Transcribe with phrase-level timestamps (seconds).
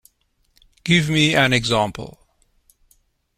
[0.83, 2.25] Give me an example